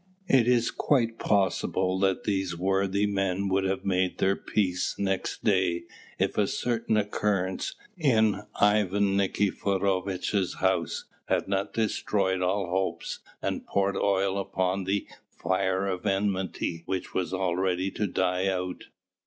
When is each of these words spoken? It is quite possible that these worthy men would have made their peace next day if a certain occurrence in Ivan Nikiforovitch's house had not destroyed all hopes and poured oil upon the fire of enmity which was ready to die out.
It 0.27 0.47
is 0.47 0.71
quite 0.71 1.19
possible 1.19 1.99
that 1.99 2.23
these 2.23 2.57
worthy 2.57 3.05
men 3.05 3.49
would 3.49 3.65
have 3.65 3.85
made 3.85 4.17
their 4.17 4.35
peace 4.35 4.95
next 4.97 5.43
day 5.43 5.83
if 6.17 6.39
a 6.39 6.47
certain 6.47 6.97
occurrence 6.97 7.75
in 7.95 8.41
Ivan 8.59 9.15
Nikiforovitch's 9.15 10.55
house 10.55 11.05
had 11.25 11.47
not 11.47 11.75
destroyed 11.75 12.41
all 12.41 12.67
hopes 12.71 13.19
and 13.43 13.67
poured 13.67 13.95
oil 13.95 14.39
upon 14.39 14.85
the 14.85 15.05
fire 15.29 15.85
of 15.85 16.07
enmity 16.07 16.81
which 16.87 17.13
was 17.13 17.31
ready 17.31 17.91
to 17.91 18.07
die 18.07 18.47
out. 18.47 18.85